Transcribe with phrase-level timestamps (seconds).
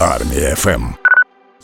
[0.00, 1.07] Армія ФМ.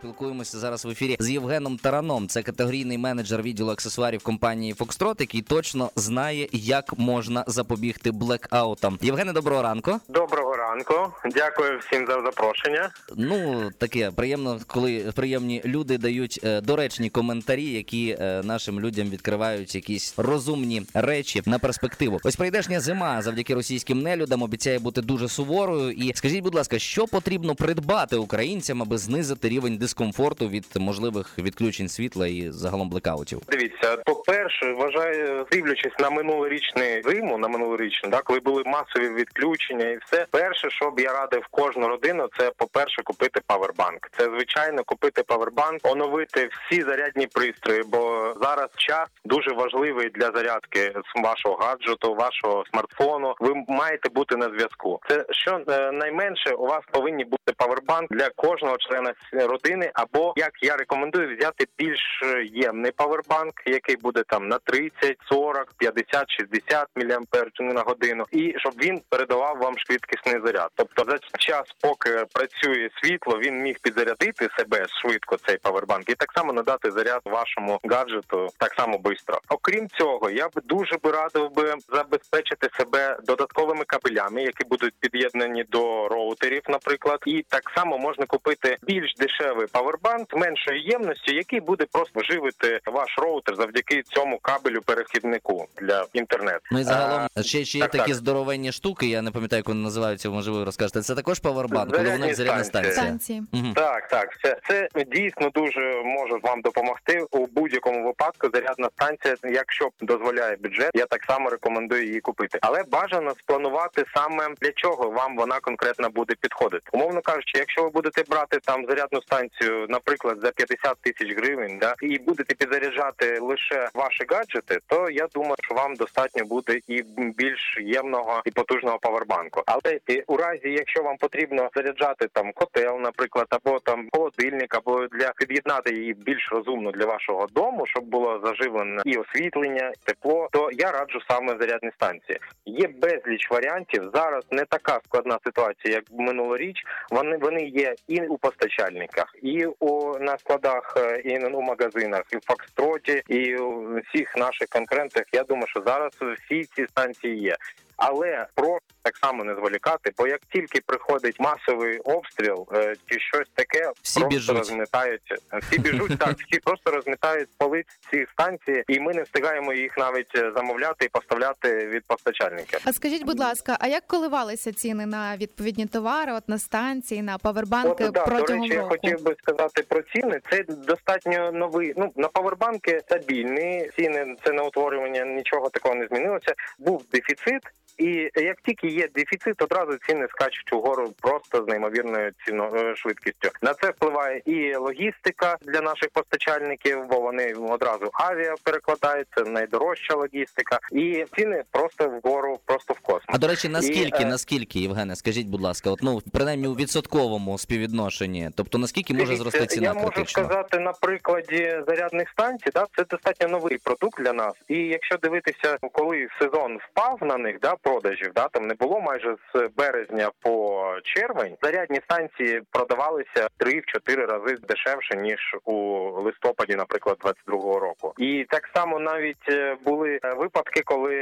[0.00, 2.28] Спілкуємося зараз в ефірі з Євгеном Тараном.
[2.28, 8.98] Це категорійний менеджер відділу аксесуарів компанії Foxtrot, який точно знає, як можна запобігти блекаутам.
[9.02, 10.00] Євгене, доброго ранку.
[10.08, 10.94] Доброго ранку,
[11.34, 12.90] дякую всім за запрошення.
[13.16, 19.74] Ну таке приємно, коли приємні люди дають е, доречні коментарі, які е, нашим людям відкривають
[19.74, 22.20] якісь розумні речі на перспективу.
[22.24, 25.90] Ось прийдешня зима завдяки російським нелюдам обіцяє бути дуже суворою.
[25.90, 31.88] І скажіть, будь ласка, що потрібно придбати українцям, аби знизити рівень дискомфорту від можливих відключень
[31.88, 33.42] світла і загалом блекаутів?
[33.48, 33.96] Дивіться,
[34.30, 40.26] по-перше, вважаю, дивлячись на минулорічний зиму, на минулорічну, да, коли були масові відключення і все,
[40.30, 44.08] перше, що б я радив кожну родину, це по-перше, купити павербанк.
[44.18, 50.92] Це звичайно купити павербанк, оновити всі зарядні пристрої, бо зараз час дуже важливий для зарядки
[51.22, 53.34] вашого гаджету, вашого смартфону.
[53.40, 55.00] Ви маєте бути на зв'язку.
[55.08, 60.52] Це що е, найменше у вас повинні бути павербанк для кожного члена родини, або як
[60.62, 66.88] я рекомендую взяти більш е, ємний павербанк, який буде там на 30, 40, 50, 60
[66.96, 70.68] мАч на годину, і щоб він передавав вам швидкісний заряд.
[70.74, 76.32] Тобто за час, поки працює світло, він міг підзарядити себе швидко цей павербанк, і так
[76.36, 79.40] само надати заряд вашому гаджету так само швидко.
[79.48, 85.64] Окрім цього, я б дуже би радив би забезпечити себе додатковими кабелями, які будуть під'єднані
[85.64, 91.86] до роутерів, наприклад, і так само можна купити більш дешевий павербанк меншої ємності, який буде
[91.92, 96.60] просто живити ваш роутер завдяки цьому кабелю перехіднику для інтернету.
[96.72, 98.14] Ну і загалом А, ще, ще є так, такі так.
[98.14, 99.06] здоровенні штуки.
[99.06, 100.30] Я не пам'ятаю, як вони називаються.
[100.30, 101.02] Можливо, ви розкажете.
[101.02, 102.92] Це також павербанк, коли Зарядні зарядна станція.
[102.94, 103.42] станції.
[103.52, 103.72] Мгм.
[103.74, 108.48] Так, так, це, це дійсно дуже може вам допомогти у будь-якому випадку.
[108.54, 112.58] Зарядна станція, якщо дозволяє бюджет, я так само рекомендую її купити.
[112.62, 116.84] Але бажано спланувати саме для чого вам вона конкретно буде підходити.
[116.92, 121.94] Умовно кажучи, якщо ви будете брати там зарядну станцію, наприклад, за 50 тисяч гривень, да
[122.02, 127.78] і будете підзаряджати лише ваші гаджети, то я думаю, що вам достатньо буде і більш
[127.80, 129.62] ємного і потужного павербанку.
[129.66, 135.06] Але і у разі, якщо вам потрібно заряджати там котел, наприклад, або там холодильник, або
[135.06, 140.48] для під'єднати її більш розумно для вашого дому, щоб було заживлено і освітлення, і тепло,
[140.52, 142.38] то я раджу саме зарядні станції.
[142.66, 144.10] Є безліч варіантів.
[144.14, 146.84] Зараз не така складна ситуація, як минулоріч.
[147.10, 152.36] Вони вони є і у постачальниках, і у на складах, е, і у магазинах, і
[152.36, 155.24] в Фокстроті, і у всіх наших конкурентах.
[155.32, 157.56] Я думаю, що зараз всі ці станції є.
[157.96, 163.48] Але прошу так само не зволікати, бо як тільки приходить масовий обстріл е, чи щось
[163.54, 164.56] таке, Всі просто біжуть.
[164.58, 165.22] розмітають.
[165.62, 170.34] Всі біжуть так, всі просто розмітають полиць ці станції, і ми не встигаємо їх навіть
[170.34, 172.80] е, замовляти і поставляти від постачальників.
[172.84, 177.38] А скажіть, будь ласка, а як коливалися ціни на відповідні товари, от на станції, на
[177.38, 180.40] павербанки От, да, до протягом речі, я хотів би сказати про ціни.
[180.50, 181.94] Це достатньо новий.
[181.96, 184.36] Ну на павербанки стабільні ціни.
[184.44, 186.54] Це не утворювання, нічого такого не змінилося.
[186.78, 187.62] Був дефіцит.
[188.00, 193.48] І як тільки є дефіцит, одразу ціни скачуть угору просто з неймовірною ціно е, швидкістю.
[193.62, 200.78] На це впливає і логістика для наших постачальників, бо вони одразу авіа перекладаються, найдорожча логістика,
[200.92, 203.24] і ціни просто вгору, просто в космос.
[203.26, 206.74] А до речі, наскільки, І, е, наскільки, Євгене, скажіть, будь ласка, от ну принаймні у
[206.74, 210.44] відсотковому співвідношенні, тобто наскільки може зрости ціна Я можу критично?
[210.44, 214.54] сказати на прикладі зарядних станцій, да, це достатньо новий продукт для нас.
[214.68, 219.36] І якщо дивитися, коли сезон впав на них, да, продажів, да, там не було майже
[219.54, 225.74] з березня по червень, зарядні станції продавалися 3-4 рази дешевше ніж у
[226.22, 228.14] листопаді, наприклад, 22-го року.
[228.18, 231.16] І так само навіть е, були е, випадки, коли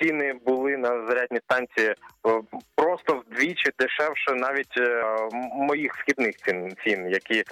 [0.00, 1.94] ціни були на зарядні станції е,
[2.74, 4.80] просто вдвічі дешевше навіть
[5.52, 7.44] моїх вхідних цін, цін, які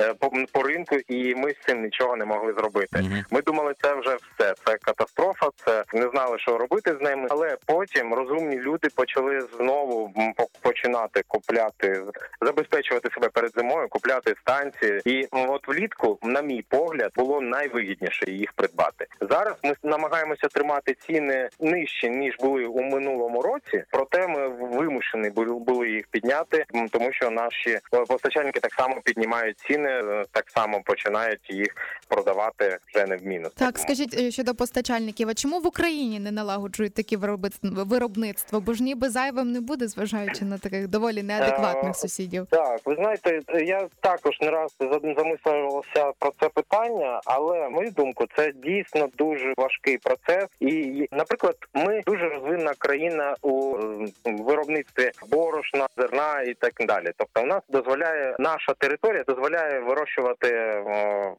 [0.52, 3.24] по, ринку, і ми з цим нічого не могли зробити.
[3.30, 4.54] Ми думали, це вже все.
[4.64, 5.48] Це катастрофа.
[5.64, 7.26] Це не знали, що робити з ними.
[7.30, 10.12] Але потім розумні люди почали знову
[10.62, 12.02] починати купляти,
[12.40, 15.00] забезпечувати себе перед зимою, купляти станції.
[15.04, 19.06] І от влітку, на мій погляд, було найвигідніше їх придбати.
[19.20, 23.84] Зараз ми намагаємося тримати ціни нижче ніж були у минулому році.
[23.90, 29.88] Проте ми вимушені були їх підняти, тому що наші е, постачальники так само піднімають ціни,
[29.90, 31.68] е, так само починають їх
[32.08, 33.52] продавати вже не в мінус.
[33.54, 37.84] Так, скажіть е, щодо постачальників, а чому в Україні не налагоджують такі виробит-
[38.30, 38.60] виробництва?
[38.60, 42.46] Бо ж ніби зайвим не буде, зважаючи на таких доволі неадекватних Е, сусідів.
[42.50, 48.24] Так, ви знаєте, я також не раз зам- замислювався про це питання, але мою думку,
[48.36, 50.46] це дійсно дуже важкий процес.
[50.60, 53.76] І, наприклад, ми дуже розвинена країна у
[54.24, 57.10] виробництві борошна, борошна, зерна і так далі.
[57.16, 61.34] Тобто, у нас дозволяє наша територія дозволяє вирощувати е,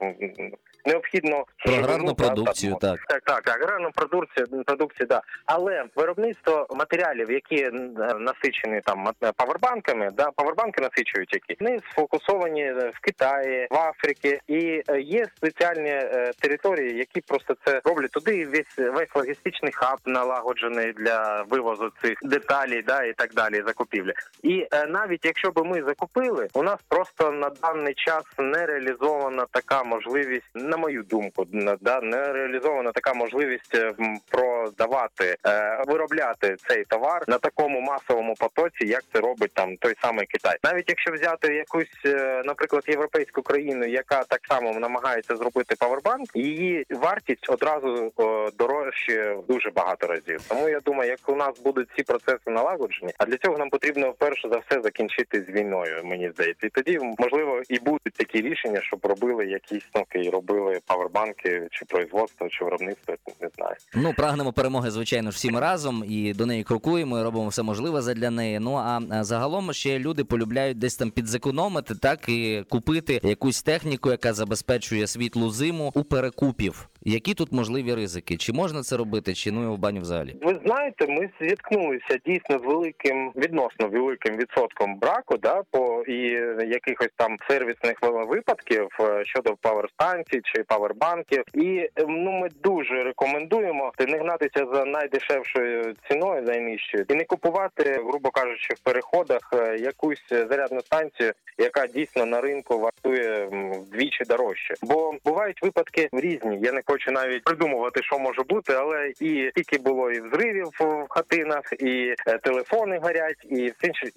[0.85, 3.23] необхідно Про аграрну продукцію, там, так.
[3.23, 5.21] так, так, аграрну продукцію, продукцію, да.
[5.45, 7.71] Але виробництво матеріалів, які е,
[8.19, 14.39] насичені там мат- павербанками, да, павербанки насичують які, вони сфокусовані е, в Китаї, в Африці,
[14.47, 18.45] і е, є спеціальні е, території, які просто це роблять туди.
[18.45, 24.13] Весь весь логістичний хаб налагоджений для вивозу цих деталей, да і так далі, закупівлі.
[24.43, 29.45] І е, навіть якщо би ми закупили, у нас просто на даний час не реалізована
[29.51, 31.45] така можливість, на мою думку,
[31.81, 33.93] да, не реалізована така можливість е,
[34.29, 40.25] продавати, е, виробляти цей товар на такому масовому потоці, як це робить там той самий
[40.25, 40.57] Китай.
[40.63, 46.85] Навіть якщо взяти якусь, е, наприклад, європейську країну, яка так само намагається зробити павербанк, її
[46.89, 48.11] вартість одразу
[48.59, 50.41] дорожче дуже багато разів.
[50.47, 54.13] Тому я думаю, як у нас будуть ці процеси налагоджені, а для цього нам потрібно
[54.13, 56.01] перше за все закінчити з війною.
[56.03, 60.60] Мені здається, і тоді можливо і будуть такі рішення, щоб робили якісь ну, і робили
[60.85, 63.75] павербанки чи производство, чи виробництво, не знаю.
[63.95, 68.01] Ну, прагнемо перемоги, звичайно ж, всі разом і до неї крокуємо, і робимо все можливе
[68.01, 68.59] задля неї.
[68.59, 74.33] Ну а загалом ще люди полюбляють десь там підзекономити, так і купити якусь техніку, яка
[74.33, 76.89] забезпечує світлу зиму у перекупів.
[77.03, 78.37] Які тут можливі ризики?
[78.37, 80.35] Чи можна це робити, чи ну його в баню взагалі?
[80.41, 86.17] Ви знаєте, ми зіткнулися дійсно з великим відносно великим відсотком браку, да по і
[86.67, 91.43] якихось там сервісних випадків е, щодо паверстанцій чи павербанків.
[91.53, 98.01] І е, ну ми дуже рекомендуємо не гнатися за найдешевшою ціною найнижчою і не купувати,
[98.05, 104.73] грубо кажучи, в переходах е, якусь зарядну станцію, яка дійсно на ринку вартує вдвічі дорожче.
[104.81, 106.59] Бо бувають випадки різні.
[106.61, 111.05] Я не хочу навіть придумувати, що може бути, але і тільки було і взривів в
[111.09, 113.73] хатинах, і е, телефони горять, і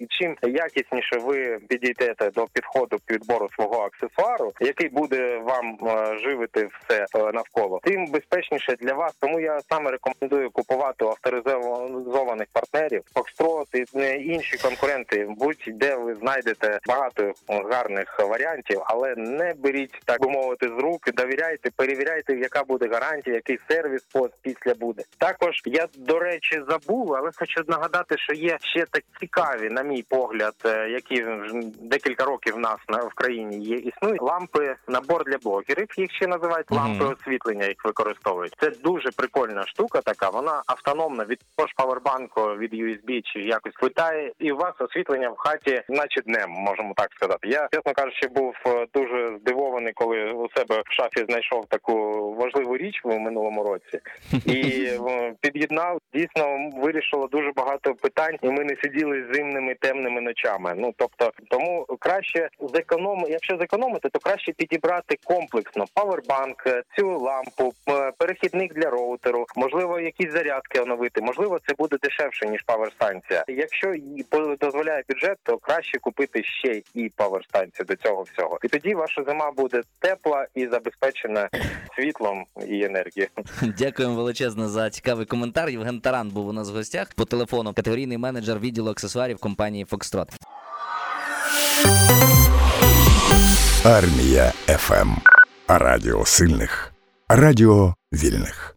[0.09, 7.05] чим якісніше ви підійдете до підходу підбору свого аксесуару, який буде вам е, живити все
[7.15, 9.13] е, навколо, тим безпечніше для вас.
[9.19, 15.27] Тому я саме рекомендую купувати авторизованих партнерів, Foxtrot і інші конкуренти.
[15.29, 21.69] Будь-де ви знайдете багато гарних варіантів, але не беріть так би мовити з рук, довіряйте,
[21.75, 25.03] перевіряйте, яка буде гарантія, який сервіс пост після буде.
[25.17, 30.03] Також я до речі забув, але хочу нагадати, що є ще так цікаві, на мій
[30.09, 31.25] погляд, е, які
[31.81, 33.75] декілька років в нас на в країні є.
[33.75, 36.79] Існують лампи, набор для блогерів, їх ще називають Мгм.
[36.79, 38.53] лампи освітлення, їх використовують.
[38.59, 40.01] Це дуже прикольна штука.
[40.01, 44.73] Така вона автономна від того ж павербанку, від USB чи якось хвитає, і у вас
[44.79, 47.47] освітлення в хаті, наче днем, можемо так сказати.
[47.47, 51.93] Я чесно кажучи, був е, дуже здивований, коли у себе в шафі знайшов таку
[52.33, 53.99] важливу річ в минулому році
[54.45, 55.99] і е, під'єднав.
[56.13, 60.73] Дійсно вирішило дуже багато питань, і ми не сиділи зимними темними ночами.
[60.77, 67.73] Ну тобто, тому краще зеконом, якщо зекономити, то краще підібрати комплексно павербанк, е, цю лампу,
[67.89, 71.21] е, перехідник для роутеру, можливо, якісь зарядки оновити.
[71.21, 73.43] Можливо, це буде дешевше ніж power станція.
[73.47, 73.93] Якщо
[74.61, 78.59] дозволяє бюджет, то краще купити ще і power станцію до цього всього.
[78.63, 81.49] І тоді ваша зима буде тепла і забезпечена
[81.95, 83.27] світлом і енергію.
[83.77, 85.69] Дякуємо величезно за цікавий коментар.
[85.69, 87.73] Євген Таран був у нас в гостях по телефону.
[87.73, 90.29] Категорійний менеджер відділу аксесуарів компанії Фокстрот.
[93.83, 95.09] Армія ФМ.
[95.67, 96.93] Радіо сильних.
[97.29, 98.74] Радіо вільних.